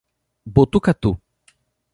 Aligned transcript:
Botucatu 0.55 1.13